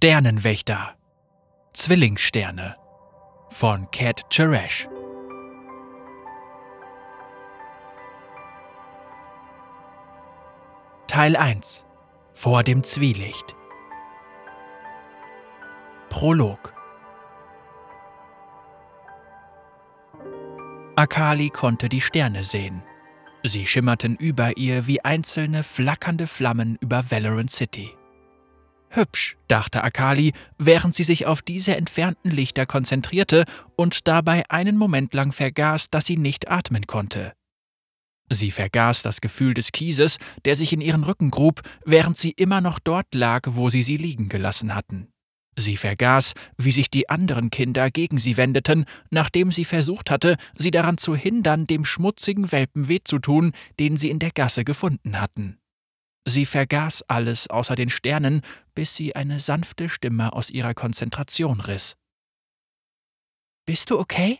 [0.00, 0.94] Sternenwächter.
[1.72, 2.76] Zwillingssterne.
[3.50, 4.88] Von Cat Cheresh.
[11.08, 11.84] Teil 1
[12.32, 13.56] Vor dem Zwielicht.
[16.10, 16.72] Prolog.
[20.94, 22.84] Akali konnte die Sterne sehen.
[23.42, 27.97] Sie schimmerten über ihr wie einzelne flackernde Flammen über Valorant City.
[28.90, 33.44] Hübsch, dachte Akali, während sie sich auf diese entfernten Lichter konzentrierte
[33.76, 37.32] und dabei einen Moment lang vergaß, dass sie nicht atmen konnte.
[38.30, 42.60] Sie vergaß das Gefühl des Kieses, der sich in ihren Rücken grub, während sie immer
[42.60, 45.08] noch dort lag, wo sie sie liegen gelassen hatten.
[45.56, 50.70] Sie vergaß, wie sich die anderen Kinder gegen sie wendeten, nachdem sie versucht hatte, sie
[50.70, 55.20] daran zu hindern, dem schmutzigen Welpen weh zu tun, den sie in der Gasse gefunden
[55.20, 55.58] hatten.
[56.28, 58.42] Sie vergaß alles außer den Sternen,
[58.74, 61.96] bis sie eine sanfte Stimme aus ihrer Konzentration riss.
[63.64, 64.38] Bist du okay?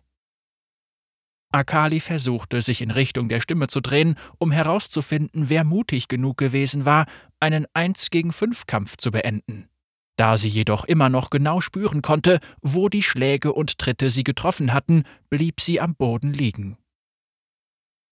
[1.51, 6.85] Akali versuchte, sich in Richtung der Stimme zu drehen, um herauszufinden, wer mutig genug gewesen
[6.85, 7.07] war,
[7.41, 9.71] einen Eins gegen fünf Kampf zu beenden.
[10.17, 14.75] Da sie jedoch immer noch genau spüren konnte, wo die Schläge und Tritte sie getroffen
[14.75, 16.77] hatten, blieb sie am Boden liegen.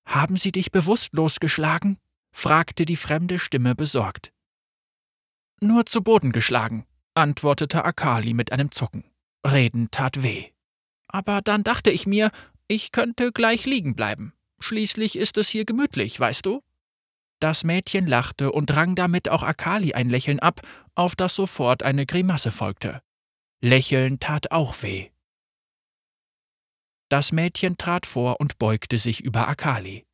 [0.07, 1.99] Haben sie dich bewusstlos geschlagen?
[2.37, 4.31] Fragte die fremde Stimme besorgt.
[5.63, 9.05] Nur zu Boden geschlagen, antwortete Akali mit einem Zucken.
[9.45, 10.51] Reden tat weh.
[11.09, 12.31] Aber dann dachte ich mir,
[12.69, 14.35] ich könnte gleich liegen bleiben.
[14.61, 16.63] Schließlich ist es hier gemütlich, weißt du?
[17.41, 20.61] Das Mädchen lachte und rang damit auch Akali ein Lächeln ab,
[20.95, 23.01] auf das sofort eine Grimasse folgte.
[23.63, 25.09] Lächeln tat auch weh.
[27.09, 30.06] Das Mädchen trat vor und beugte sich über Akali.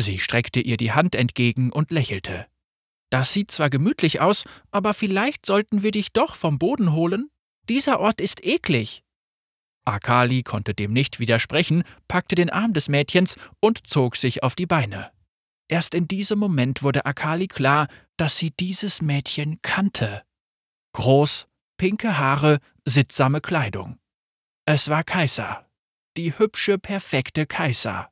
[0.00, 2.46] Sie streckte ihr die Hand entgegen und lächelte.
[3.10, 7.30] Das sieht zwar gemütlich aus, aber vielleicht sollten wir dich doch vom Boden holen?
[7.68, 9.02] Dieser Ort ist eklig.
[9.84, 14.66] Akali konnte dem nicht widersprechen, packte den Arm des Mädchens und zog sich auf die
[14.66, 15.10] Beine.
[15.68, 20.22] Erst in diesem Moment wurde Akali klar, dass sie dieses Mädchen kannte.
[20.92, 23.98] Groß, pinke Haare, sittsame Kleidung.
[24.64, 25.66] Es war Kaiser.
[26.16, 28.10] Die hübsche, perfekte Kaiser.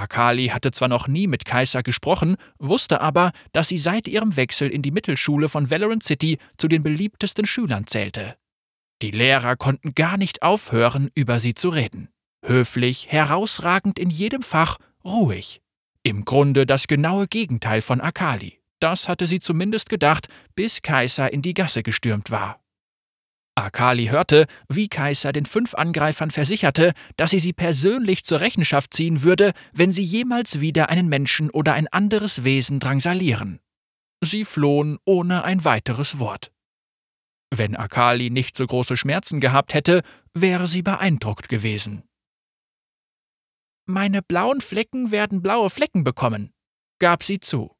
[0.00, 4.68] Akali hatte zwar noch nie mit Kaiser gesprochen, wusste aber, dass sie seit ihrem Wechsel
[4.68, 8.36] in die Mittelschule von Valorant City zu den beliebtesten Schülern zählte.
[9.02, 12.08] Die Lehrer konnten gar nicht aufhören, über sie zu reden.
[12.44, 15.60] Höflich, herausragend in jedem Fach, ruhig.
[16.02, 18.60] Im Grunde das genaue Gegenteil von Akali.
[18.78, 22.60] Das hatte sie zumindest gedacht, bis Kaiser in die Gasse gestürmt war.
[23.56, 29.22] Akali hörte, wie Kaiser den fünf Angreifern versicherte, dass sie sie persönlich zur Rechenschaft ziehen
[29.22, 33.60] würde, wenn sie jemals wieder einen Menschen oder ein anderes Wesen drangsalieren.
[34.22, 36.52] Sie flohen ohne ein weiteres Wort.
[37.50, 40.02] Wenn Akali nicht so große Schmerzen gehabt hätte,
[40.34, 42.02] wäre sie beeindruckt gewesen.
[43.86, 46.52] Meine blauen Flecken werden blaue Flecken bekommen,
[46.98, 47.74] gab sie zu.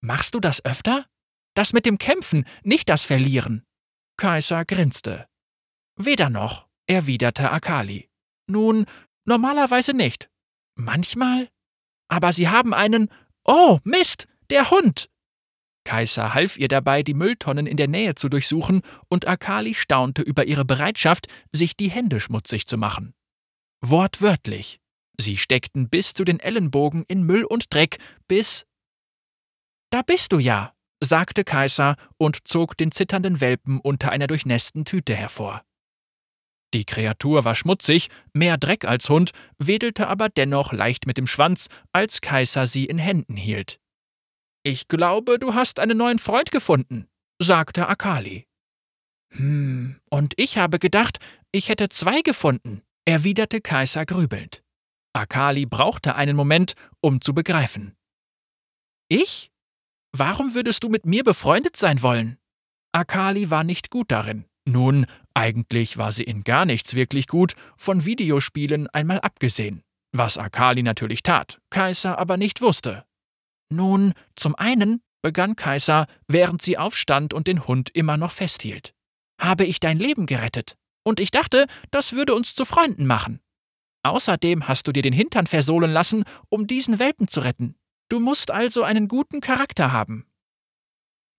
[0.00, 1.04] Machst du das öfter?
[1.54, 3.64] Das mit dem Kämpfen, nicht das Verlieren,
[4.16, 5.26] Kaiser grinste.
[5.96, 8.08] Weder noch, erwiderte Akali.
[8.48, 8.86] Nun,
[9.24, 10.28] normalerweise nicht.
[10.76, 11.48] Manchmal?
[12.08, 13.08] Aber Sie haben einen.
[13.44, 15.10] Oh, Mist, der Hund!
[15.84, 20.46] Kaiser half ihr dabei, die Mülltonnen in der Nähe zu durchsuchen, und Akali staunte über
[20.46, 23.14] ihre Bereitschaft, sich die Hände schmutzig zu machen.
[23.82, 24.80] Wortwörtlich.
[25.18, 28.66] Sie steckten bis zu den Ellenbogen in Müll und Dreck, bis.
[29.90, 35.14] Da bist du ja, sagte Kaiser und zog den zitternden Welpen unter einer durchnässten Tüte
[35.14, 35.62] hervor.
[36.74, 41.68] Die Kreatur war schmutzig, mehr Dreck als Hund, wedelte aber dennoch leicht mit dem Schwanz,
[41.92, 43.78] als Kaiser sie in Händen hielt.
[44.64, 47.06] Ich glaube, du hast einen neuen Freund gefunden,
[47.40, 48.48] sagte Akali.
[49.34, 51.18] Hm, und ich habe gedacht,
[51.52, 54.64] ich hätte zwei gefunden, erwiderte Kaiser grübelnd.
[55.12, 57.94] Akali brauchte einen Moment, um zu begreifen.
[59.08, 59.52] Ich?
[60.16, 62.38] Warum würdest du mit mir befreundet sein wollen?
[62.92, 64.44] Akali war nicht gut darin.
[64.64, 69.82] Nun, eigentlich war sie in gar nichts wirklich gut, von Videospielen einmal abgesehen.
[70.12, 73.04] Was Akali natürlich tat, Kaiser aber nicht wusste.
[73.72, 78.94] Nun, zum einen, begann Kaiser, während sie aufstand und den Hund immer noch festhielt.
[79.40, 80.76] Habe ich dein Leben gerettet.
[81.02, 83.40] Und ich dachte, das würde uns zu Freunden machen.
[84.04, 87.74] Außerdem hast du dir den Hintern versohlen lassen, um diesen Welpen zu retten.
[88.08, 90.26] Du musst also einen guten Charakter haben.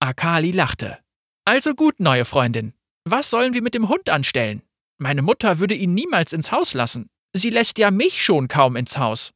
[0.00, 0.98] Akali lachte.
[1.44, 2.74] Also gut, neue Freundin.
[3.04, 4.62] Was sollen wir mit dem Hund anstellen?
[4.98, 7.08] Meine Mutter würde ihn niemals ins Haus lassen.
[7.32, 9.32] Sie lässt ja mich schon kaum ins Haus.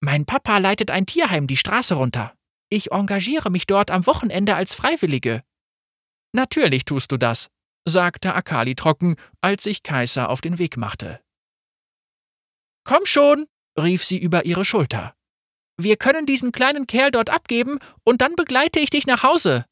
[0.00, 2.36] Mein Papa leitet ein Tierheim die Straße runter.
[2.68, 5.42] Ich engagiere mich dort am Wochenende als Freiwillige.
[6.32, 7.48] Natürlich tust du das,
[7.86, 11.22] sagte Akali trocken, als sich Kaiser auf den Weg machte.
[12.84, 13.46] Komm schon,
[13.78, 15.14] rief sie über ihre Schulter.
[15.76, 19.64] Wir können diesen kleinen Kerl dort abgeben und dann begleite ich dich nach Hause.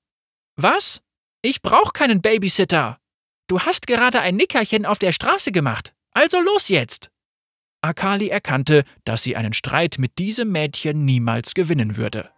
[0.56, 1.00] Was?
[1.42, 2.98] Ich brauch keinen Babysitter.
[3.46, 5.94] Du hast gerade ein Nickerchen auf der Straße gemacht.
[6.12, 7.10] Also los jetzt.
[7.82, 12.30] Akali erkannte, dass sie einen Streit mit diesem Mädchen niemals gewinnen würde.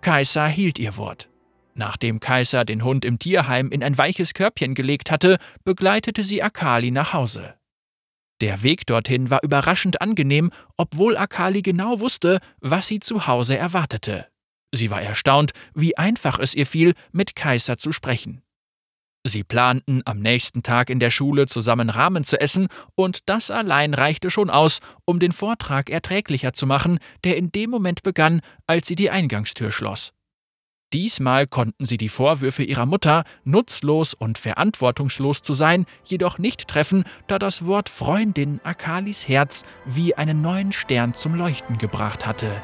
[0.00, 1.28] Kaiser hielt ihr Wort.
[1.74, 6.90] Nachdem Kaiser den Hund im Tierheim in ein weiches Körbchen gelegt hatte, begleitete sie Akali
[6.90, 7.54] nach Hause.
[8.40, 14.26] Der Weg dorthin war überraschend angenehm, obwohl Akali genau wusste, was sie zu Hause erwartete.
[14.72, 18.42] Sie war erstaunt, wie einfach es ihr fiel, mit Kaiser zu sprechen.
[19.26, 23.92] Sie planten, am nächsten Tag in der Schule zusammen Rahmen zu essen, und das allein
[23.92, 28.86] reichte schon aus, um den Vortrag erträglicher zu machen, der in dem Moment begann, als
[28.86, 30.12] sie die Eingangstür schloss.
[30.92, 37.04] Diesmal konnten sie die Vorwürfe ihrer Mutter, nutzlos und verantwortungslos zu sein, jedoch nicht treffen,
[37.28, 42.60] da das Wort Freundin Akalis Herz wie einen neuen Stern zum Leuchten gebracht hatte.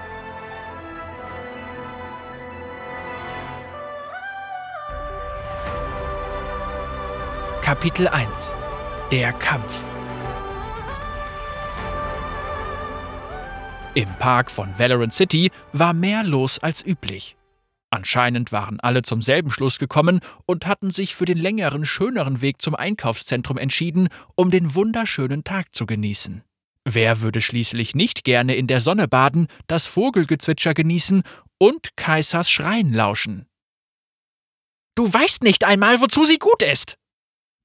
[7.62, 8.54] Kapitel 1
[9.12, 9.84] Der Kampf
[13.94, 17.35] Im Park von Valorant City war mehr los als üblich.
[17.96, 22.60] Anscheinend waren alle zum selben Schluss gekommen und hatten sich für den längeren, schöneren Weg
[22.60, 26.44] zum Einkaufszentrum entschieden, um den wunderschönen Tag zu genießen.
[26.84, 31.22] Wer würde schließlich nicht gerne in der Sonne baden, das Vogelgezwitscher genießen
[31.56, 33.46] und Kaisers Schreien lauschen?
[34.94, 36.98] Du weißt nicht einmal, wozu sie gut ist!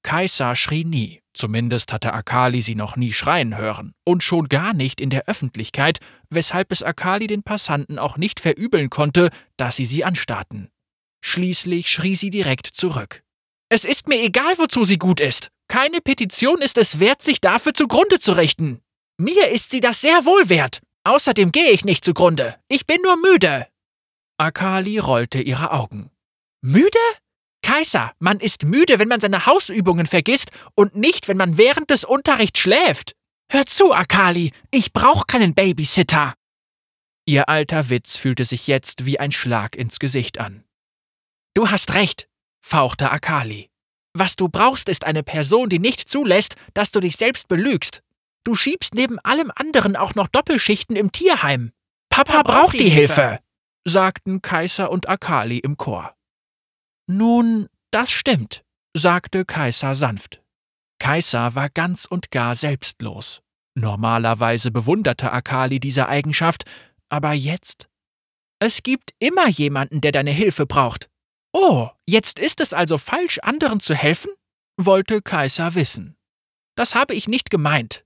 [0.04, 1.22] Kaiser schrie nie.
[1.34, 6.00] Zumindest hatte Akali sie noch nie schreien hören, und schon gar nicht in der Öffentlichkeit,
[6.30, 10.70] weshalb es Akali den Passanten auch nicht verübeln konnte, dass sie sie anstarrten.
[11.24, 13.24] Schließlich schrie sie direkt zurück.
[13.70, 15.50] Es ist mir egal, wozu sie gut ist.
[15.70, 18.82] Keine Petition ist es wert, sich dafür zugrunde zu richten.
[19.18, 20.82] Mir ist sie das sehr wohl wert.
[21.06, 22.58] Außerdem gehe ich nicht zugrunde.
[22.68, 23.68] Ich bin nur müde.
[24.38, 26.12] Akali rollte ihre Augen.
[26.62, 27.00] Müde?
[27.62, 32.04] Kaiser, man ist müde, wenn man seine Hausübungen vergisst und nicht, wenn man während des
[32.04, 33.16] Unterrichts schläft.
[33.52, 36.34] Hör zu, Akali, ich brauch keinen Babysitter.
[37.26, 40.64] Ihr alter Witz fühlte sich jetzt wie ein Schlag ins Gesicht an.
[41.54, 42.28] Du hast recht,
[42.66, 43.70] fauchte Akali.
[44.14, 48.02] Was du brauchst, ist eine Person, die nicht zulässt, dass du dich selbst belügst.
[48.44, 51.72] Du schiebst neben allem anderen auch noch Doppelschichten im Tierheim.
[52.10, 53.40] Papa, Papa braucht die Hilfe, Hilfe,
[53.86, 56.16] sagten Kaiser und Akali im Chor.
[57.14, 58.64] Nun, das stimmt,
[58.96, 60.42] sagte Kaiser sanft.
[60.98, 63.42] Kaiser war ganz und gar selbstlos.
[63.76, 66.64] Normalerweise bewunderte Akali diese Eigenschaft,
[67.10, 67.90] aber jetzt?
[68.60, 71.10] Es gibt immer jemanden, der deine Hilfe braucht.
[71.52, 74.32] Oh, jetzt ist es also falsch, anderen zu helfen?
[74.78, 76.16] wollte Kaiser wissen.
[76.78, 78.06] Das habe ich nicht gemeint.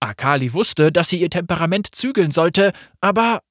[0.00, 3.44] Akali wusste, dass sie ihr Temperament zügeln sollte, aber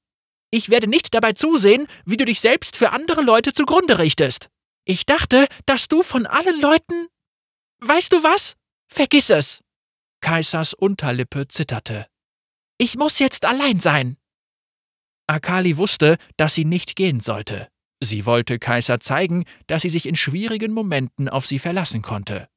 [0.51, 4.49] ich werde nicht dabei zusehen, wie du dich selbst für andere Leute zugrunde richtest.
[4.85, 7.07] Ich dachte, dass du von allen Leuten.
[7.79, 8.55] Weißt du was?
[8.87, 9.63] Vergiss es.
[10.21, 12.07] Kaisers Unterlippe zitterte.
[12.77, 14.17] Ich muss jetzt allein sein.
[15.27, 17.69] Akali wusste, dass sie nicht gehen sollte.
[18.01, 22.49] Sie wollte Kaiser zeigen, dass sie sich in schwierigen Momenten auf sie verlassen konnte.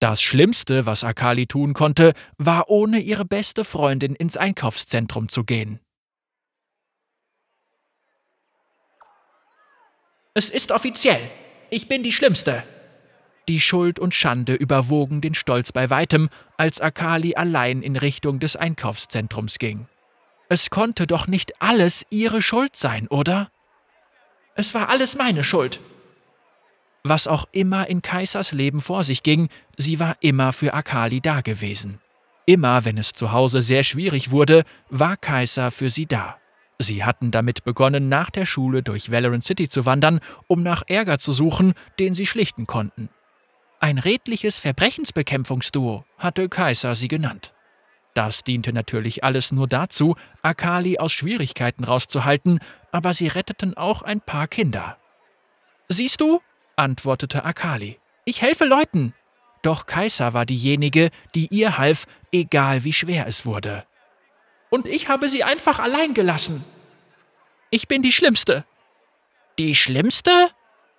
[0.00, 5.78] Das Schlimmste, was Akali tun konnte, war ohne ihre beste Freundin ins Einkaufszentrum zu gehen.
[10.32, 11.20] Es ist offiziell.
[11.70, 12.64] Ich bin die Schlimmste.
[13.48, 18.56] Die Schuld und Schande überwogen den Stolz bei weitem, als Akali allein in Richtung des
[18.56, 19.86] Einkaufszentrums ging.
[20.48, 23.50] Es konnte doch nicht alles ihre Schuld sein, oder?
[24.56, 25.80] Es war alles meine Schuld.
[27.04, 31.40] Was auch immer in Kaisers Leben vor sich ging, sie war immer für Akali da
[31.40, 32.00] gewesen.
[32.46, 36.39] Immer wenn es zu Hause sehr schwierig wurde, war Kaiser für sie da.
[36.82, 41.18] Sie hatten damit begonnen, nach der Schule durch Valorant City zu wandern, um nach Ärger
[41.18, 43.10] zu suchen, den sie schlichten konnten.
[43.80, 47.52] Ein redliches Verbrechensbekämpfungsduo hatte Kaiser sie genannt.
[48.14, 52.60] Das diente natürlich alles nur dazu, Akali aus Schwierigkeiten rauszuhalten,
[52.92, 54.96] aber sie retteten auch ein paar Kinder.
[55.90, 56.40] Siehst du,
[56.76, 59.12] antwortete Akali, ich helfe Leuten.
[59.60, 63.84] Doch Kaiser war diejenige, die ihr half, egal wie schwer es wurde
[64.70, 66.64] und ich habe sie einfach allein gelassen.
[67.70, 68.64] Ich bin die Schlimmste.
[69.58, 70.50] Die Schlimmste?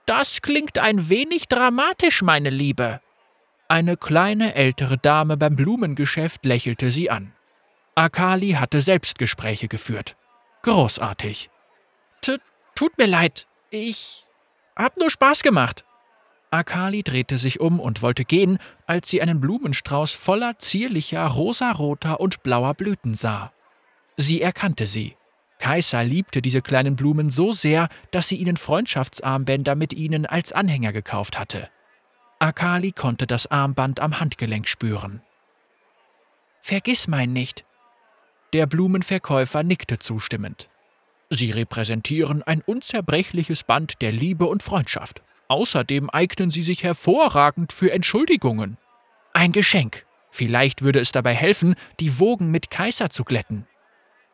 [0.06, 3.02] Das klingt ein wenig dramatisch, meine Liebe.
[3.68, 7.34] Eine kleine ältere Dame beim Blumengeschäft lächelte sie an.
[7.96, 10.16] Akali hatte Selbstgespräche geführt.
[10.64, 11.50] Großartig.
[12.22, 12.38] T
[12.76, 14.26] tut mir leid, Ich
[14.76, 15.86] hab nur Spaß gemacht.
[16.50, 22.44] Akali drehte sich um und wollte gehen, als sie einen Blumenstrauß voller zierlicher rosaroter und
[22.44, 23.54] blauer Blüten sah.
[24.22, 25.18] Sie erkannte sie.
[25.58, 30.94] Kaiser liebte diese kleinen Blumen so sehr, dass sie ihnen Freundschaftsarmbänder mit ihnen als Anhänger
[30.94, 31.70] gekauft hatte.
[32.38, 35.24] Akali konnte das Armband am Handgelenk spüren.
[36.62, 37.66] Vergiss mein nicht.
[38.54, 40.70] Der Blumenverkäufer nickte zustimmend.
[41.32, 45.24] Sie repräsentieren ein unzerbrechliches Band der Liebe und Freundschaft.
[45.48, 48.78] Außerdem eignen sie sich hervorragend für Entschuldigungen.
[49.34, 50.06] Ein Geschenk.
[50.30, 53.66] Vielleicht würde es dabei helfen, die Wogen mit Kaiser zu glätten.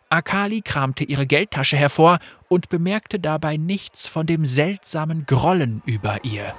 [0.10, 6.54] Akali kramte ihre Geldtasche hervor und bemerkte dabei nichts von dem seltsamen Grollen über ihr.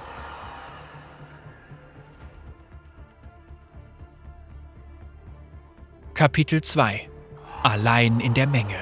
[6.14, 7.08] Kapitel 2
[7.62, 8.76] Allein in der Menge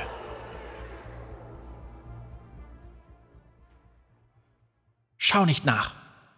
[5.16, 5.94] Schau nicht nach.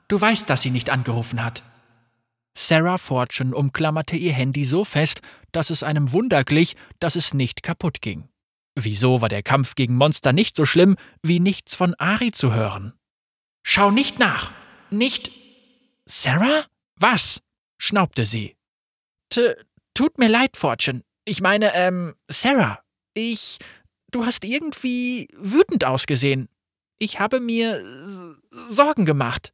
[0.08, 1.62] Du weißt, dass sie nicht angerufen hat.
[2.60, 5.20] Sarah Fortune umklammerte ihr Handy so fest,
[5.52, 8.28] dass es einem Wunder glich, dass es nicht kaputt ging.
[8.74, 12.94] Wieso war der Kampf gegen Monster nicht so schlimm, wie nichts von Ari zu hören?
[13.62, 14.50] Schau nicht nach!
[14.90, 15.30] Nicht.
[16.04, 16.64] Sarah?
[16.96, 17.42] Was?
[17.78, 18.56] schnaubte sie.
[19.30, 19.54] T
[19.94, 21.02] Tut mir leid, Fortune.
[21.24, 22.80] Ich meine, ähm, Sarah,
[23.14, 23.58] ich.
[24.10, 26.48] Du hast irgendwie wütend ausgesehen.
[26.98, 27.84] Ich habe mir
[28.68, 29.52] Sorgen gemacht.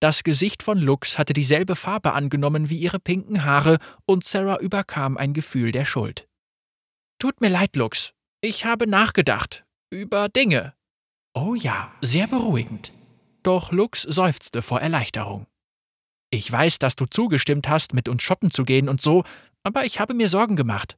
[0.00, 5.18] Das Gesicht von Lux hatte dieselbe Farbe angenommen wie ihre pinken Haare, und Sarah überkam
[5.18, 6.26] ein Gefühl der Schuld.
[7.18, 8.12] Tut mir leid, Lux.
[8.40, 9.64] Ich habe nachgedacht.
[9.90, 10.72] Über Dinge.
[11.34, 12.92] Oh ja, sehr beruhigend.
[13.42, 15.46] Doch Lux seufzte vor Erleichterung.
[16.30, 19.24] Ich weiß, dass du zugestimmt hast, mit uns shoppen zu gehen und so,
[19.64, 20.96] aber ich habe mir Sorgen gemacht.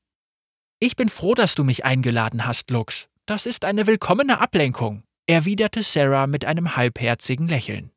[0.79, 3.09] Ich bin froh, dass du mich eingeladen hast, Lux.
[3.27, 7.91] Das ist eine willkommene Ablenkung, erwiderte Sarah mit einem halbherzigen Lächeln.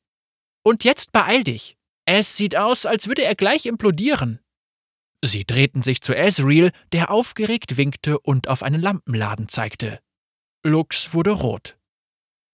[0.65, 1.77] Und jetzt beeil dich.
[2.05, 4.39] Es sieht aus, als würde er gleich implodieren.
[5.23, 9.99] Sie drehten sich zu Ezreal, der aufgeregt winkte und auf einen Lampenladen zeigte.
[10.63, 11.77] Lux wurde rot.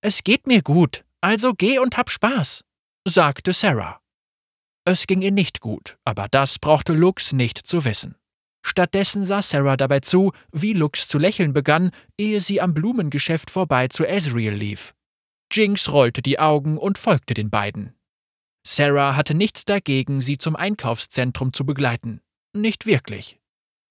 [0.02, 2.66] Es geht mir gut, also geh und hab Spaß,
[3.08, 4.02] sagte Sarah.
[4.84, 8.18] Es ging ihr nicht gut, aber das brauchte Lux nicht zu wissen.
[8.62, 13.88] Stattdessen sah Sarah dabei zu, wie Lux zu lächeln begann, ehe sie am Blumengeschäft vorbei
[13.88, 14.94] zu Ezreal lief.
[15.52, 17.96] Jinx rollte die Augen und folgte den beiden.
[18.64, 22.22] Sarah hatte nichts dagegen, sie zum Einkaufszentrum zu begleiten.
[22.54, 23.40] Nicht wirklich.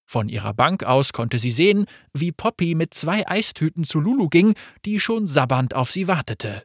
[0.05, 4.53] Von ihrer Bank aus konnte sie sehen, wie Poppy mit zwei Eistüten zu Lulu ging,
[4.85, 6.63] die schon sabbernd auf sie wartete.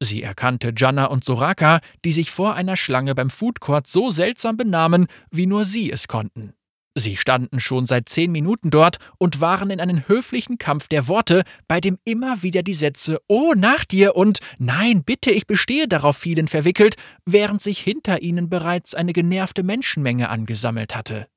[0.00, 4.56] Sie erkannte Janna und Soraka, die sich vor einer Schlange beim Food Court so seltsam
[4.56, 6.54] benahmen, wie nur sie es konnten.
[6.94, 11.42] Sie standen schon seit zehn Minuten dort und waren in einen höflichen Kampf der Worte,
[11.66, 16.18] bei dem immer wieder die Sätze Oh, nach dir und Nein, bitte, ich bestehe darauf
[16.18, 21.28] fielen verwickelt, während sich hinter ihnen bereits eine genervte Menschenmenge angesammelt hatte.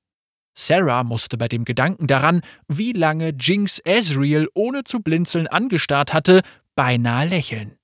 [0.57, 6.41] Sarah musste bei dem Gedanken daran, wie lange Jinx Ezreal ohne zu blinzeln angestarrt hatte,
[6.75, 7.77] beinahe lächeln.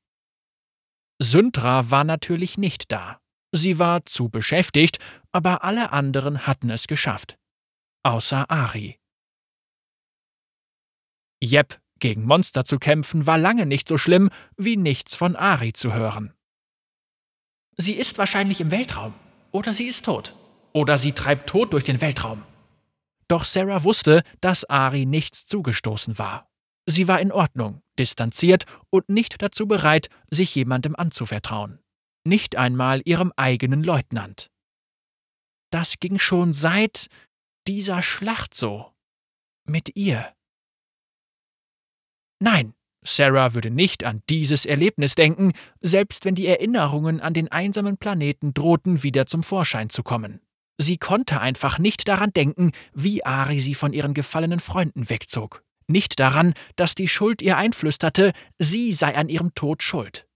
[1.19, 3.19] Syntra war natürlich nicht da.
[3.53, 4.99] Sie war zu beschäftigt,
[5.31, 7.37] aber alle anderen hatten es geschafft.
[8.03, 9.00] Außer Ari.
[11.39, 15.93] Jep, gegen Monster zu kämpfen war lange nicht so schlimm, wie nichts von Ari zu
[15.93, 16.34] hören.
[17.77, 19.13] Sie ist wahrscheinlich im Weltraum.
[19.51, 20.36] Oder sie ist tot.
[20.74, 22.43] Oder sie treibt tot durch den Weltraum.
[23.27, 26.50] Doch Sarah wusste, dass Ari nichts zugestoßen war.
[26.88, 31.79] Sie war in Ordnung, distanziert und nicht dazu bereit, sich jemandem anzuvertrauen.
[32.25, 34.50] Nicht einmal ihrem eigenen Leutnant.
[35.70, 37.08] Das ging schon seit
[37.67, 38.91] dieser Schlacht so.
[39.65, 40.33] Mit ihr.
[42.39, 47.97] Nein, Sarah würde nicht an dieses Erlebnis denken, selbst wenn die Erinnerungen an den einsamen
[47.97, 50.41] Planeten drohten, wieder zum Vorschein zu kommen.
[50.77, 56.19] Sie konnte einfach nicht daran denken, wie Ari sie von ihren gefallenen Freunden wegzog nicht
[56.19, 60.27] daran, dass die Schuld ihr einflüsterte, sie sei an ihrem Tod schuld.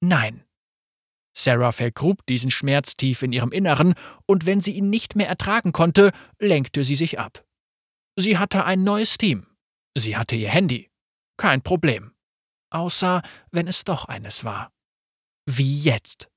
[0.00, 0.44] Nein.
[1.32, 3.94] Sarah vergrub diesen Schmerz tief in ihrem Inneren,
[4.26, 7.44] und wenn sie ihn nicht mehr ertragen konnte, lenkte sie sich ab.
[8.16, 9.46] Sie hatte ein neues Team.
[9.96, 10.90] Sie hatte ihr Handy.
[11.36, 12.12] Kein Problem.
[12.70, 14.70] Außer wenn es doch eines war.
[15.46, 16.28] Wie jetzt.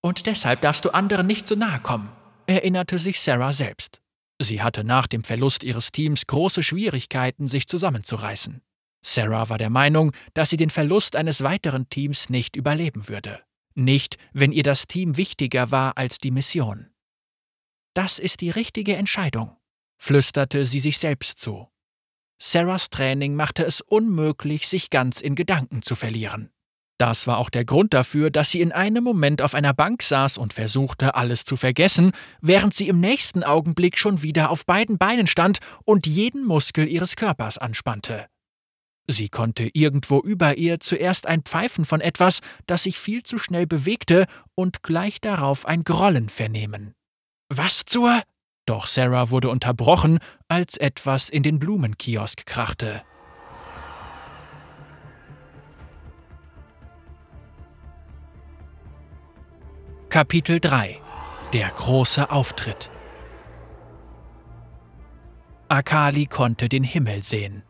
[0.00, 2.12] Und deshalb darfst du anderen nicht so nahe kommen,
[2.46, 4.00] erinnerte sich Sarah selbst.
[4.40, 8.62] Sie hatte nach dem Verlust ihres Teams große Schwierigkeiten, sich zusammenzureißen.
[9.04, 13.42] Sarah war der Meinung, dass sie den Verlust eines weiteren Teams nicht überleben würde.
[13.78, 16.90] Nicht, wenn ihr das Team wichtiger war als die Mission.
[17.94, 19.56] Das ist die richtige Entscheidung,
[19.98, 21.68] flüsterte sie sich selbst zu.
[22.42, 26.50] Sarahs Training machte es unmöglich, sich ganz in Gedanken zu verlieren.
[26.98, 30.38] Das war auch der Grund dafür, dass sie in einem Moment auf einer Bank saß
[30.38, 35.28] und versuchte, alles zu vergessen, während sie im nächsten Augenblick schon wieder auf beiden Beinen
[35.28, 38.26] stand und jeden Muskel ihres Körpers anspannte.
[39.10, 43.66] Sie konnte irgendwo über ihr zuerst ein Pfeifen von etwas, das sich viel zu schnell
[43.66, 46.94] bewegte, und gleich darauf ein Grollen vernehmen.
[47.48, 48.22] Was zur?
[48.66, 53.02] Doch Sarah wurde unterbrochen, als etwas in den Blumenkiosk krachte.
[60.10, 61.00] Kapitel 3
[61.54, 62.90] Der große Auftritt
[65.68, 67.62] Akali konnte den Himmel sehen.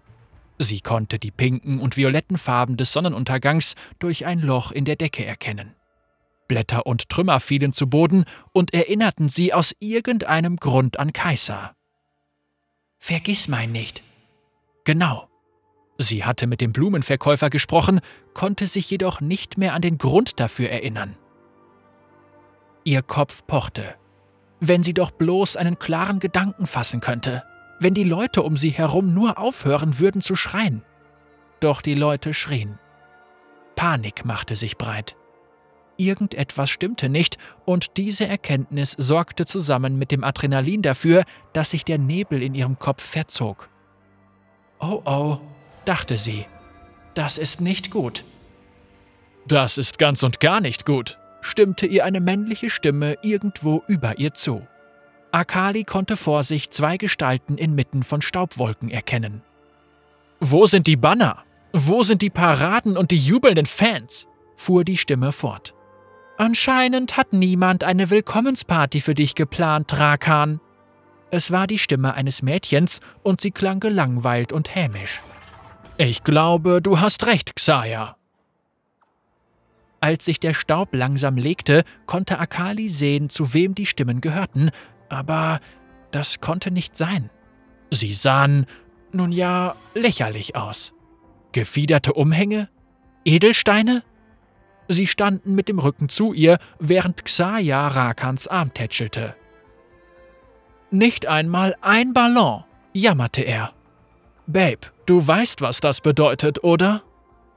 [0.59, 5.25] Sie konnte die pinken und violetten Farben des Sonnenuntergangs durch ein Loch in der Decke
[5.25, 5.75] erkennen.
[6.49, 11.77] Blätter und Trümmer fielen zu Boden und erinnerten sie aus irgendeinem Grund an Kaiser.
[12.99, 14.03] Vergiss mein nicht.
[14.85, 15.29] Genau.
[15.99, 18.01] Sie hatte mit dem Blumenverkäufer gesprochen,
[18.35, 21.17] konnte sich jedoch nicht mehr an den Grund dafür erinnern.
[22.85, 23.95] Ihr Kopf pochte.
[24.61, 27.45] Wenn sie doch bloß einen klaren Gedanken fassen könnte
[27.81, 30.83] wenn die Leute um sie herum nur aufhören würden zu schreien.
[31.61, 32.79] Doch die Leute schrien.
[33.77, 35.17] Panik machte sich breit.
[35.97, 41.99] Irgendetwas stimmte nicht, und diese Erkenntnis sorgte zusammen mit dem Adrenalin dafür, dass sich der
[41.99, 43.69] Nebel in ihrem Kopf verzog.
[44.81, 45.39] Oh oh,
[45.85, 46.47] dachte sie,
[47.15, 48.25] das ist nicht gut.
[49.47, 54.35] Das ist ganz und gar nicht gut, stimmte ihr eine männliche Stimme irgendwo über ihr
[54.35, 54.67] zu.
[55.31, 59.43] Akali konnte vor sich zwei Gestalten inmitten von Staubwolken erkennen.
[60.41, 61.45] Wo sind die Banner?
[61.73, 64.27] Wo sind die Paraden und die jubelnden Fans?
[64.55, 65.75] fuhr die Stimme fort.
[66.37, 70.61] Anscheinend hat niemand eine Willkommensparty für dich geplant, Rakan.
[71.31, 75.23] Es war die Stimme eines Mädchens und sie klang gelangweilt und hämisch.
[75.97, 78.17] Ich glaube, du hast recht, Xaya.
[80.01, 84.71] Als sich der Staub langsam legte, konnte Akali sehen, zu wem die Stimmen gehörten,
[85.09, 85.61] aber
[86.11, 87.31] das konnte nicht sein.
[87.91, 88.67] Sie sahen,
[89.13, 90.93] nun ja, lächerlich aus.
[91.53, 92.69] Gefiederte Umhänge?
[93.25, 94.03] Edelsteine?
[94.89, 99.35] Sie standen mit dem Rücken zu ihr, während Xaya Rakans Arm tätschelte.
[100.91, 103.73] Nicht einmal ein Ballon, jammerte er.
[104.47, 107.03] Babe, du weißt, was das bedeutet, oder?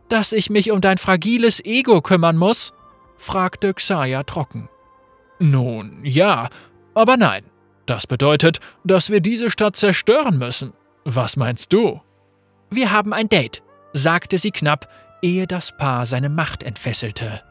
[0.10, 2.74] Dass ich mich um dein fragiles Ego kümmern muss?
[3.16, 4.68] fragte Xaya trocken.
[5.40, 6.50] Nun ja,
[6.94, 7.44] aber nein,
[7.86, 10.74] das bedeutet, dass wir diese Stadt zerstören müssen.
[11.04, 12.02] Was meinst du?
[12.70, 14.88] Wir haben ein Date, sagte sie knapp,
[15.22, 17.42] ehe das Paar seine Macht entfesselte.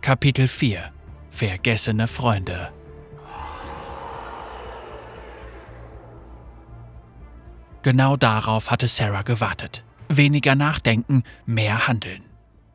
[0.00, 0.90] Kapitel 4
[1.28, 2.72] Vergessene Freunde
[7.82, 9.84] Genau darauf hatte Sarah gewartet.
[10.08, 12.29] Weniger nachdenken, mehr handeln.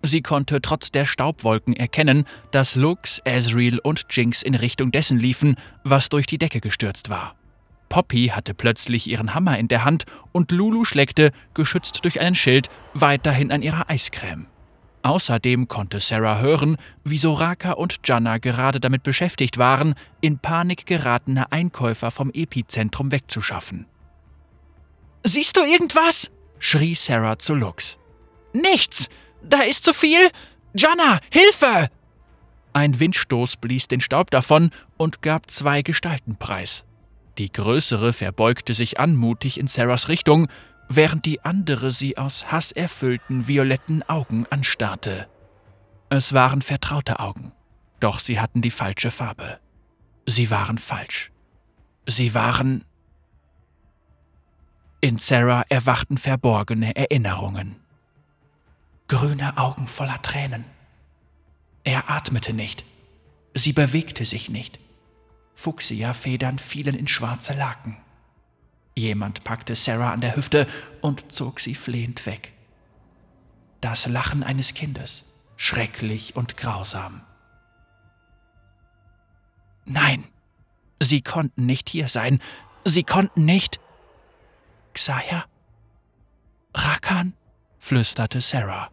[0.05, 5.55] Sie konnte trotz der Staubwolken erkennen, dass Lux, Ezreal und Jinx in Richtung dessen liefen,
[5.83, 7.35] was durch die Decke gestürzt war.
[7.89, 12.69] Poppy hatte plötzlich ihren Hammer in der Hand und Lulu schleckte, geschützt durch einen Schild,
[12.93, 14.47] weiterhin an ihrer Eiscreme.
[15.03, 21.51] Außerdem konnte Sarah hören, wie Soraka und Janna gerade damit beschäftigt waren, in Panik geratene
[21.51, 23.85] Einkäufer vom Epizentrum wegzuschaffen.
[25.23, 26.31] Siehst du irgendwas?
[26.57, 27.97] schrie Sarah zu Lux.
[28.53, 29.09] Nichts!
[29.49, 30.31] Da ist zu viel!
[30.73, 31.89] Janna, Hilfe!
[32.73, 36.83] Ein Windstoß blies den Staub davon und gab zwei Gestalten preis.
[37.37, 40.47] Die größere verbeugte sich anmutig in Sarahs Richtung,
[40.89, 45.27] während die andere sie aus hasserfüllten violetten Augen anstarrte.
[46.09, 47.53] Es waren vertraute Augen,
[47.99, 49.59] doch sie hatten die falsche Farbe.
[50.25, 51.31] Sie waren falsch.
[52.07, 52.83] Sie waren.
[55.01, 57.84] In Sarah erwachten verborgene Erinnerungen
[59.07, 60.65] grüne Augen voller Tränen.
[61.83, 62.83] Er atmete nicht.
[63.53, 64.79] Sie bewegte sich nicht.
[65.53, 67.97] Fuchsia-Federn fielen in schwarze Laken.
[68.95, 70.67] Jemand packte Sarah an der Hüfte
[71.01, 72.53] und zog sie flehend weg.
[73.81, 75.25] Das Lachen eines Kindes,
[75.57, 77.21] schrecklich und grausam.
[79.85, 80.23] Nein,
[80.99, 82.39] sie konnten nicht hier sein.
[82.83, 83.79] Sie konnten nicht.
[84.93, 85.45] Xaya?
[86.73, 87.33] Rakan?
[87.79, 88.89] flüsterte Sarah.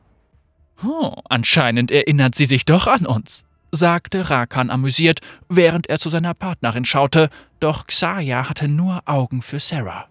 [0.84, 6.34] Oh, anscheinend erinnert sie sich doch an uns, sagte Rakan amüsiert, während er zu seiner
[6.34, 10.06] Partnerin schaute, doch Xaya hatte nur Augen für Sarah.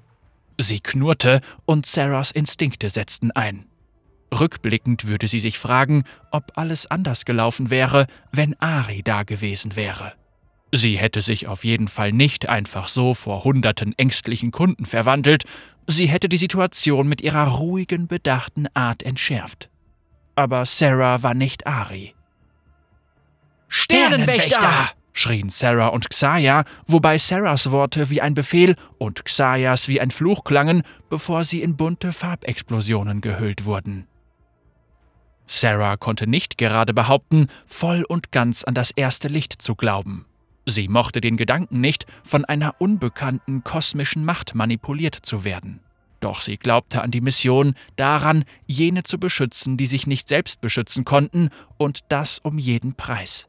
[0.58, 3.66] Sie knurrte und Sarahs Instinkte setzten ein.
[4.34, 10.14] Rückblickend würde sie sich fragen, ob alles anders gelaufen wäre, wenn Ari da gewesen wäre.
[10.72, 15.44] Sie hätte sich auf jeden Fall nicht einfach so vor hunderten ängstlichen Kunden verwandelt,
[15.88, 19.71] sie hätte die Situation mit ihrer ruhigen, bedachten Art entschärft.
[20.42, 22.16] Aber Sarah war nicht Ari.
[23.68, 24.90] Sternenwächter!
[25.14, 30.44] schrien Sarah und Xaya, wobei Sarahs Worte wie ein Befehl und Xayas wie ein Fluch
[30.44, 34.08] klangen, bevor sie in bunte Farbexplosionen gehüllt wurden.
[35.46, 40.26] Sarah konnte nicht gerade behaupten, voll und ganz an das erste Licht zu glauben.
[40.66, 45.82] Sie mochte den Gedanken nicht, von einer unbekannten kosmischen Macht manipuliert zu werden.
[46.22, 51.04] Doch sie glaubte an die Mission, daran, jene zu beschützen, die sich nicht selbst beschützen
[51.04, 53.48] konnten, und das um jeden Preis.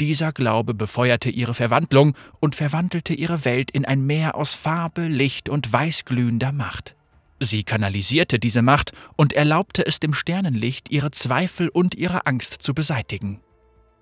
[0.00, 5.48] Dieser Glaube befeuerte ihre Verwandlung und verwandelte ihre Welt in ein Meer aus Farbe, Licht
[5.48, 6.96] und weißglühender Macht.
[7.38, 12.74] Sie kanalisierte diese Macht und erlaubte es dem Sternenlicht, ihre Zweifel und ihre Angst zu
[12.74, 13.40] beseitigen.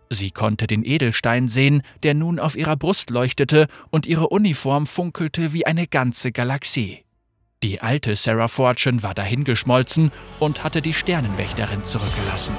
[0.08, 5.52] Sie konnte den Edelstein sehen, der nun auf ihrer Brust leuchtete, und ihre Uniform funkelte
[5.52, 7.04] wie eine ganze Galaxie.
[7.62, 12.54] Die alte Sarah Fortune war dahingeschmolzen und hatte die Sternenwächterin zurückgelassen.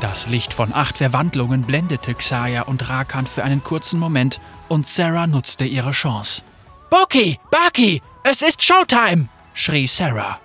[0.00, 5.26] Das Licht von acht Verwandlungen blendete Xaya und Rakan für einen kurzen Moment und Sarah
[5.26, 6.42] nutzte ihre Chance.
[6.90, 9.28] Boki, Baki, es ist Showtime!
[9.54, 10.38] schrie Sarah.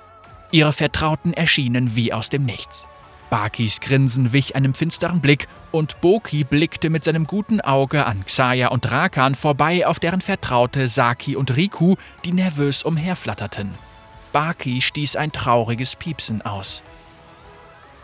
[0.51, 2.87] Ihre Vertrauten erschienen wie aus dem Nichts.
[3.29, 8.69] Bakis Grinsen wich einem finsteren Blick und Boki blickte mit seinem guten Auge an Xaya
[8.69, 13.73] und Rakan vorbei auf deren Vertraute Saki und Riku, die nervös umherflatterten.
[14.31, 16.83] Baki stieß ein trauriges Piepsen aus.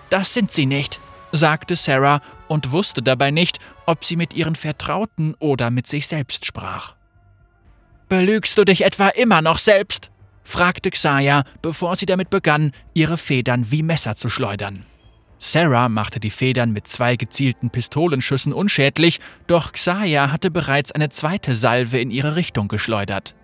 [0.10, 1.00] Das sind sie nicht,
[1.32, 6.46] sagte Sarah und wusste dabei nicht, ob sie mit ihren Vertrauten oder mit sich selbst
[6.46, 6.96] sprach.
[8.10, 10.12] Belügst du dich etwa immer noch selbst?
[10.44, 14.86] fragte Xaya, bevor sie damit begann, ihre Federn wie Messer zu schleudern.
[15.44, 21.54] Sarah machte die Federn mit zwei gezielten Pistolenschüssen unschädlich, doch Xaya hatte bereits eine zweite
[21.54, 23.36] Salve in ihre Richtung geschleudert.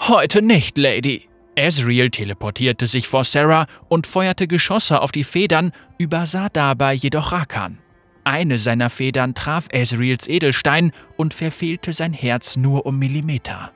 [0.00, 6.50] Heute nicht, Lady, Ezreal teleportierte sich vor Sarah und feuerte Geschosse auf die Federn, übersah
[6.50, 7.78] dabei jedoch Rakan.
[8.22, 13.72] Eine seiner Federn traf Ezreals Edelstein und verfehlte sein Herz nur um Millimeter.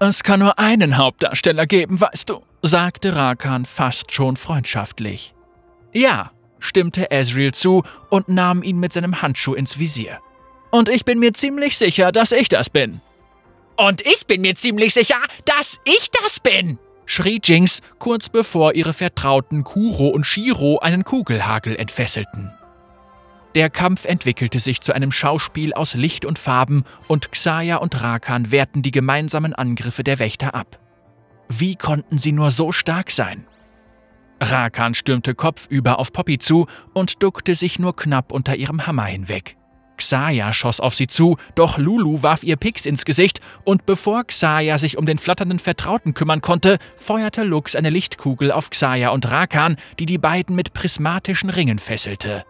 [0.00, 5.32] Es kann nur einen Hauptdarsteller geben, weißt du, sagte Rakan fast schon freundschaftlich.
[5.92, 6.32] Ja,
[6.62, 10.20] stimmte Ezreal zu und nahm ihn mit seinem Handschuh ins Visier.
[10.70, 13.00] Und ich bin mir ziemlich sicher, dass ich das bin.
[13.76, 18.92] Und ich bin mir ziemlich sicher, dass ich das bin, schrie Jinx, kurz bevor ihre
[18.92, 22.52] Vertrauten Kuro und Shiro einen Kugelhagel entfesselten.
[23.54, 28.50] Der Kampf entwickelte sich zu einem Schauspiel aus Licht und Farben und Xaya und Rakan
[28.50, 30.78] wehrten die gemeinsamen Angriffe der Wächter ab.
[31.48, 33.46] Wie konnten sie nur so stark sein?
[34.42, 39.56] Rakan stürmte kopfüber auf Poppy zu und duckte sich nur knapp unter ihrem Hammer hinweg.
[39.96, 44.76] Xaya schoss auf sie zu, doch Lulu warf ihr Pix ins Gesicht und bevor Xaya
[44.78, 49.76] sich um den flatternden Vertrauten kümmern konnte, feuerte Lux eine Lichtkugel auf Xaya und Rakan,
[50.00, 52.44] die die beiden mit prismatischen Ringen fesselte.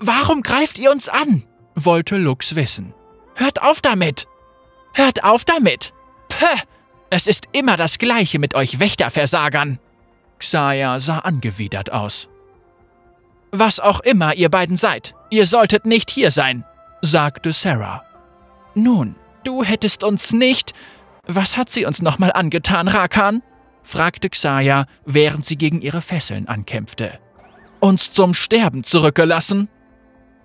[0.00, 1.44] Warum greift ihr uns an?
[1.74, 2.94] wollte Lux wissen.
[3.34, 4.26] Hört auf damit!
[4.92, 5.94] Hört auf damit!
[6.28, 6.60] Pah!
[7.08, 9.78] Es ist immer das Gleiche mit euch Wächterversagern!
[10.40, 12.28] Xaya sah angewidert aus.
[13.52, 16.64] Was auch immer ihr beiden seid, ihr solltet nicht hier sein,
[17.02, 18.02] sagte Sarah.
[18.74, 20.72] Nun, du hättest uns nicht.
[21.26, 23.42] Was hat sie uns nochmal angetan, Rakan?
[23.82, 27.18] fragte Xaya, während sie gegen ihre Fesseln ankämpfte.
[27.80, 29.68] Uns zum Sterben zurückgelassen?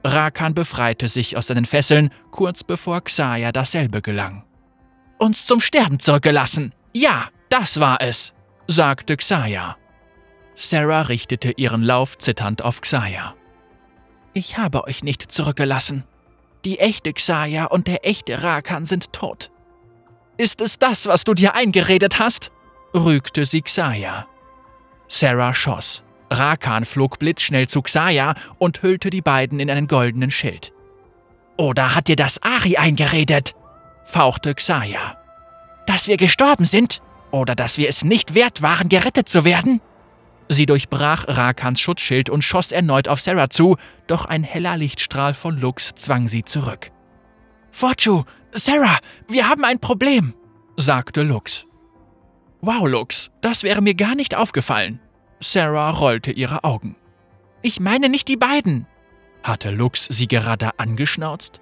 [0.04, 4.44] Rakan befreite sich aus seinen Fesseln, kurz bevor Xaya dasselbe gelang.
[5.18, 6.74] Uns zum Sterben zurückgelassen.
[6.94, 8.34] Ja, das war es,
[8.68, 9.78] sagte Xaya.
[10.56, 13.36] Sarah richtete ihren Lauf zitternd auf Xaya.
[14.34, 16.06] Ich habe euch nicht zurückgelassen.
[16.64, 19.52] Die echte Xaya und der echte Rakan sind tot.
[20.38, 22.52] Ist es das, was du dir eingeredet hast?
[22.94, 24.26] rügte sie Xaya.
[25.08, 26.04] Sarah schoss.
[26.32, 30.74] Rakan flog blitzschnell zu Xaya und hüllte die beiden in einen goldenen Schild.
[31.58, 33.56] Oder hat dir das Ari eingeredet?
[34.06, 35.18] fauchte Xaya.
[35.86, 37.02] Dass wir gestorben sind?
[37.32, 39.82] Oder dass wir es nicht wert waren, gerettet zu werden?
[40.48, 43.78] Sie durchbrach Rakans Schutzschild und schoss erneut auf Sarah zu,
[44.08, 46.92] doch ein heller Lichtstrahl von Lux zwang sie zurück.
[47.72, 50.34] Fortu, Sarah, wir haben ein Problem,
[50.78, 51.66] sagte Lux.
[52.62, 55.00] Wow, Lux, das wäre mir gar nicht aufgefallen.
[55.42, 56.96] Sarah rollte ihre Augen.
[57.62, 58.88] Ich meine nicht die beiden.
[59.44, 61.60] Hatte Lux sie gerade angeschnauzt?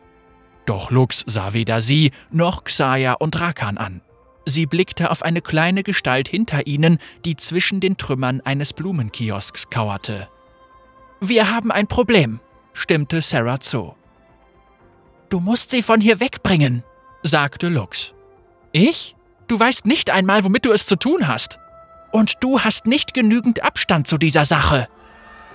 [0.65, 4.01] Doch Lux sah weder sie noch Xaya und Rakan an.
[4.45, 10.27] Sie blickte auf eine kleine Gestalt hinter ihnen, die zwischen den Trümmern eines Blumenkiosks kauerte.
[11.21, 12.41] Wir haben ein Problem,
[12.73, 13.95] stimmte Sarah zu.
[15.29, 16.83] Du musst sie von hier wegbringen,
[17.23, 18.13] sagte Lux.
[18.73, 19.15] Ich?
[19.47, 21.59] Du weißt nicht einmal, womit du es zu tun hast.
[22.11, 24.87] Und du hast nicht genügend Abstand zu dieser Sache.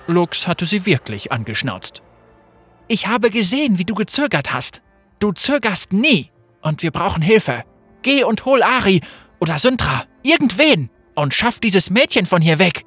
[0.07, 2.01] Lux hatte sie wirklich angeschnauzt.
[2.87, 4.81] Ich habe gesehen, wie du gezögert hast.
[5.19, 6.31] Du zögerst nie.
[6.61, 7.63] Und wir brauchen Hilfe.
[8.01, 9.01] Geh und hol Ari
[9.39, 12.85] oder Syntra, irgendwen, und schaff dieses Mädchen von hier weg.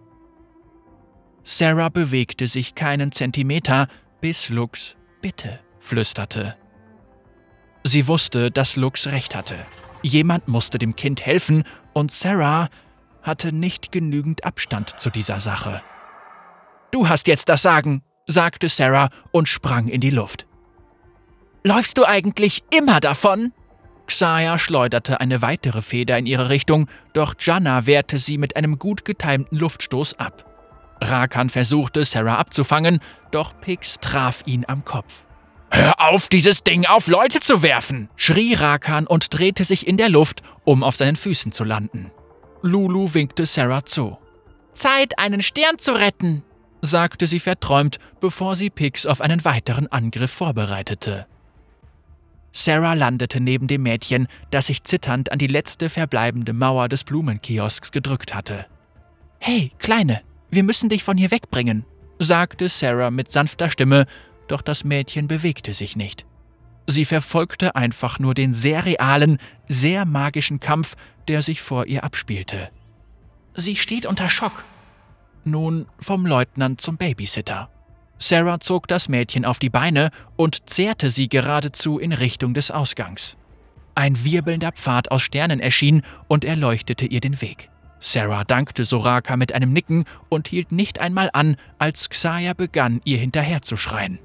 [1.44, 3.88] Sarah bewegte sich keinen Zentimeter,
[4.20, 6.57] bis Lux Bitte flüsterte.
[7.85, 9.66] Sie wusste, dass Lux recht hatte.
[10.03, 12.68] Jemand musste dem Kind helfen, und Sarah
[13.22, 15.83] hatte nicht genügend Abstand zu dieser Sache.
[16.90, 20.46] Du hast jetzt das Sagen, sagte Sarah und sprang in die Luft.
[21.64, 23.53] Läufst du eigentlich immer davon?
[24.12, 29.07] Xaya schleuderte eine weitere Feder in ihre Richtung, doch Janna wehrte sie mit einem gut
[29.07, 30.44] getimten Luftstoß ab.
[31.01, 35.25] Rakan versuchte, Sarah abzufangen, doch Pix traf ihn am Kopf.
[35.70, 38.11] Hör auf, dieses Ding auf Leute zu werfen!
[38.16, 42.12] schrie Rakan und drehte sich in der Luft, um auf seinen Füßen zu landen.
[42.61, 44.18] Lulu winkte Sarah zu.
[44.75, 46.44] Zeit, einen Stern zu retten,
[46.83, 51.27] sagte sie verträumt, bevor sie Pix auf einen weiteren Angriff vorbereitete.
[52.53, 57.93] Sarah landete neben dem Mädchen, das sich zitternd an die letzte verbleibende Mauer des Blumenkiosks
[57.93, 58.67] gedrückt hatte.
[59.38, 61.85] Hey, Kleine, wir müssen dich von hier wegbringen,
[62.19, 64.07] sagte Sarah mit sanfter Stimme,
[64.49, 66.27] doch das Mädchen bewegte sich nicht.
[66.87, 69.38] Sie verfolgte einfach nur den sehr realen,
[69.69, 70.95] sehr magischen Kampf,
[71.29, 72.69] der sich vor ihr abspielte.
[73.55, 74.65] Sie steht unter Schock.
[75.45, 77.72] Nun vom Leutnant zum Babysitter.
[78.23, 83.37] Sarah zog das Mädchen auf die Beine und zehrte sie geradezu in Richtung des Ausgangs.
[83.97, 87.69] Ein wirbelnder Pfad aus Sternen erschien und erleuchtete ihr den Weg.
[87.99, 93.19] Sarah dankte Soraka mit einem Nicken und hielt nicht einmal an, als Xaya begann, ihr
[93.19, 94.21] hinterherzuschreien.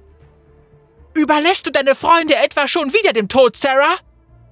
[1.15, 3.97] Überlässt du deine Freunde etwa schon wieder dem Tod, Sarah?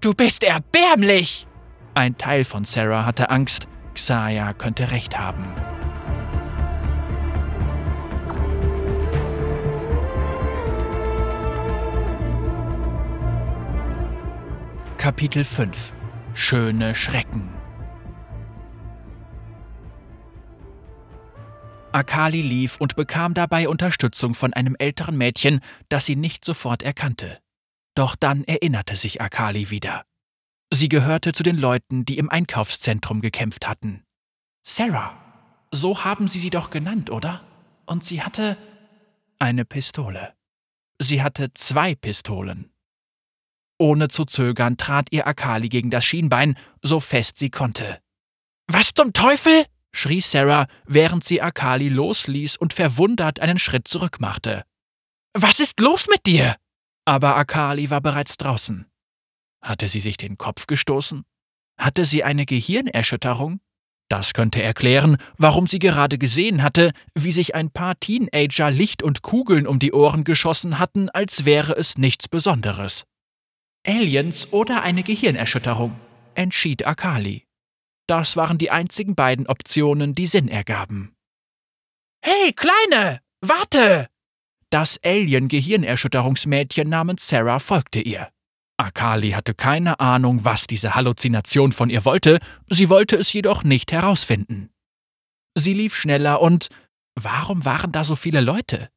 [0.01, 1.45] Du bist erbärmlich!
[1.93, 5.53] Ein Teil von Sarah hatte Angst, Xaya könnte recht haben.
[14.97, 15.93] Kapitel 5
[16.33, 17.53] Schöne Schrecken
[21.91, 27.39] Akali lief und bekam dabei Unterstützung von einem älteren Mädchen, das sie nicht sofort erkannte.
[27.93, 30.05] Doch dann erinnerte sich Akali wieder.
[30.73, 34.03] Sie gehörte zu den Leuten, die im Einkaufszentrum gekämpft hatten.
[34.65, 35.15] Sarah,
[35.71, 37.41] so haben Sie sie doch genannt, oder?
[37.85, 38.57] Und sie hatte
[39.39, 40.33] eine Pistole.
[40.99, 42.71] Sie hatte zwei Pistolen.
[43.77, 47.99] Ohne zu zögern trat ihr Akali gegen das Schienbein, so fest sie konnte.
[48.67, 49.65] Was zum Teufel?
[49.91, 54.63] schrie Sarah, während sie Akali losließ und verwundert einen Schritt zurück machte.
[55.33, 56.55] Was ist los mit dir?
[57.05, 58.85] Aber Akali war bereits draußen.
[59.61, 61.23] Hatte sie sich den Kopf gestoßen?
[61.77, 63.59] Hatte sie eine Gehirnerschütterung?
[64.09, 69.23] Das könnte erklären, warum sie gerade gesehen hatte, wie sich ein paar Teenager Licht und
[69.23, 73.03] Kugeln um die Ohren geschossen hatten, als wäre es nichts Besonderes.
[73.85, 75.95] Aliens oder eine Gehirnerschütterung,
[76.33, 77.45] entschied Akali.
[78.07, 81.15] Das waren die einzigen beiden Optionen, die Sinn ergaben.
[82.23, 84.07] Hey, Kleine, warte!
[84.71, 88.29] Das Alien-Gehirnerschütterungsmädchen namens Sarah folgte ihr.
[88.77, 93.91] Akali hatte keine Ahnung, was diese Halluzination von ihr wollte, sie wollte es jedoch nicht
[93.91, 94.69] herausfinden.
[95.55, 96.69] Sie lief schneller und
[97.15, 98.89] warum waren da so viele Leute?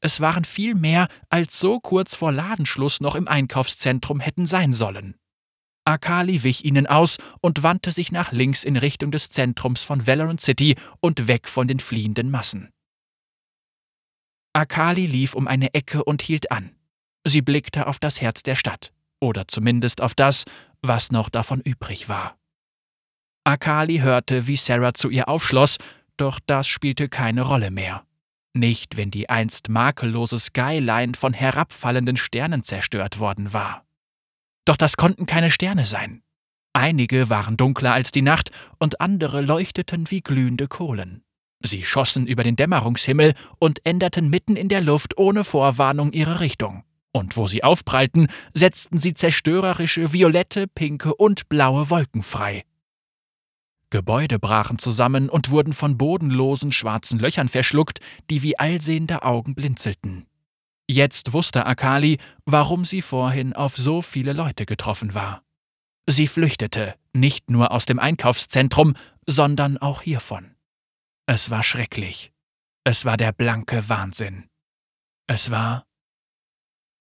[0.00, 5.14] Es waren viel mehr, als so kurz vor Ladenschluss noch im Einkaufszentrum hätten sein sollen.
[5.84, 10.40] Akali wich ihnen aus und wandte sich nach links in Richtung des Zentrums von Valorant
[10.40, 12.70] City und weg von den fliehenden Massen.
[14.52, 16.74] Akali lief um eine Ecke und hielt an.
[17.24, 20.44] Sie blickte auf das Herz der Stadt, oder zumindest auf das,
[20.82, 22.38] was noch davon übrig war.
[23.44, 25.78] Akali hörte, wie Sarah zu ihr aufschloss,
[26.16, 28.04] doch das spielte keine Rolle mehr.
[28.52, 33.84] Nicht, wenn die einst makellose Skyline von herabfallenden Sternen zerstört worden war.
[34.64, 36.22] Doch das konnten keine Sterne sein.
[36.72, 41.22] Einige waren dunkler als die Nacht und andere leuchteten wie glühende Kohlen.
[41.62, 46.84] Sie schossen über den Dämmerungshimmel und änderten mitten in der Luft ohne Vorwarnung ihre Richtung.
[47.12, 52.64] Und wo sie aufprallten, setzten sie zerstörerische violette, pinke und blaue Wolken frei.
[53.90, 58.00] Gebäude brachen zusammen und wurden von bodenlosen schwarzen Löchern verschluckt,
[58.30, 60.26] die wie allsehende Augen blinzelten.
[60.88, 65.42] Jetzt wusste Akali, warum sie vorhin auf so viele Leute getroffen war.
[66.08, 68.94] Sie flüchtete, nicht nur aus dem Einkaufszentrum,
[69.26, 70.54] sondern auch hiervon.
[71.26, 72.32] Es war schrecklich.
[72.84, 74.48] Es war der blanke Wahnsinn.
[75.26, 75.86] Es war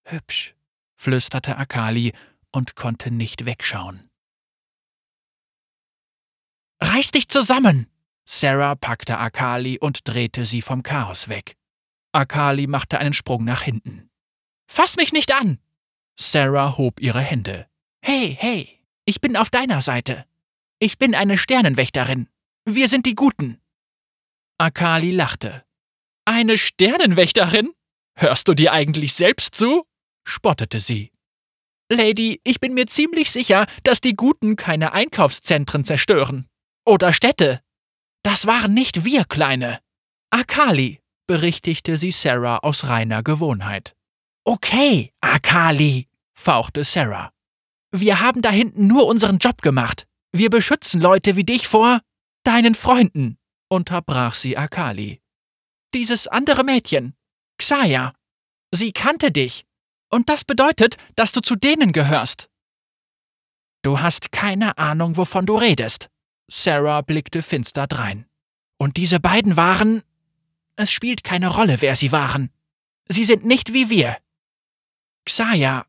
[0.04, 0.56] hübsch,
[0.96, 2.14] flüsterte Akali
[2.52, 4.09] und konnte nicht wegschauen.
[6.82, 7.88] Reiß dich zusammen!
[8.26, 11.56] Sarah packte Akali und drehte sie vom Chaos weg.
[12.12, 14.10] Akali machte einen Sprung nach hinten.
[14.68, 15.60] Fass mich nicht an!
[16.20, 17.68] Sarah hob ihre Hände.
[18.02, 20.26] Hey, hey, ich bin auf deiner Seite.
[20.80, 22.30] Ich bin eine Sternenwächterin.
[22.66, 23.60] Wir sind die Guten.
[24.58, 25.64] Akali lachte.
[26.26, 27.72] Eine Sternenwächterin?
[28.16, 29.86] Hörst du dir eigentlich selbst zu?
[30.28, 31.12] spottete sie.
[31.90, 36.49] Lady, ich bin mir ziemlich sicher, dass die Guten keine Einkaufszentren zerstören.
[36.90, 37.62] Oder Städte.
[38.24, 39.80] Das waren nicht wir, Kleine.
[40.32, 43.96] Akali, berichtigte sie Sarah aus reiner Gewohnheit.
[44.44, 47.32] Okay, Akali, fauchte Sarah.
[47.92, 50.08] Wir haben da hinten nur unseren Job gemacht.
[50.32, 52.02] Wir beschützen Leute wie dich vor
[52.44, 53.38] deinen Freunden,
[53.70, 55.22] unterbrach sie Akali.
[55.94, 57.14] Dieses andere Mädchen,
[57.60, 58.16] Xaya,
[58.72, 59.68] sie kannte dich.
[60.10, 62.50] Und das bedeutet, dass du zu denen gehörst.
[63.84, 66.10] Du hast keine Ahnung, wovon du redest.
[66.50, 68.26] Sarah blickte finster drein.
[68.78, 70.02] Und diese beiden waren.
[70.76, 72.50] Es spielt keine Rolle, wer sie waren.
[73.08, 74.18] Sie sind nicht wie wir.
[75.26, 75.86] Xaya,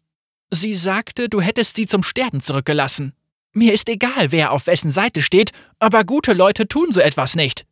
[0.50, 3.14] sie sagte, du hättest sie zum Sterben zurückgelassen.
[3.52, 7.66] Mir ist egal, wer auf wessen Seite steht, aber gute Leute tun so etwas nicht.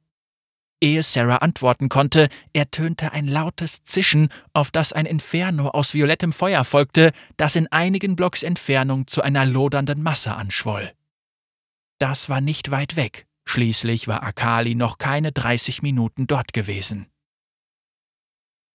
[0.80, 6.64] Ehe Sarah antworten konnte, ertönte ein lautes Zischen, auf das ein Inferno aus violettem Feuer
[6.64, 10.92] folgte, das in einigen Blocks Entfernung zu einer lodernden Masse anschwoll.
[11.98, 17.08] Das war nicht weit weg, schließlich war Akali noch keine 30 Minuten dort gewesen.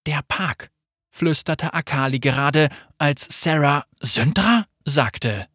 [0.06, 0.70] Der Park,
[1.10, 5.48] flüsterte Akali gerade, als Sarah Sündra sagte.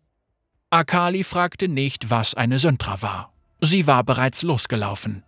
[0.71, 3.33] Akali fragte nicht, was eine Sündra war.
[3.61, 5.25] Sie war bereits losgelaufen.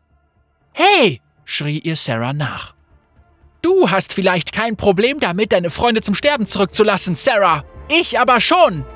[0.72, 1.20] Hey!
[1.44, 2.74] schrie ihr Sarah nach.
[3.60, 7.64] Du hast vielleicht kein Problem damit, deine Freunde zum Sterben zurückzulassen, Sarah.
[7.90, 8.86] Ich aber schon!